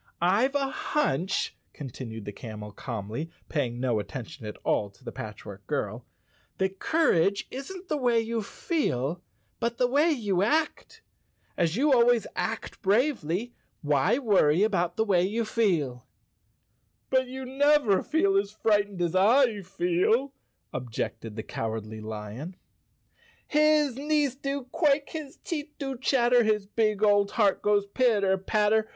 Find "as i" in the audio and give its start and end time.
19.03-19.61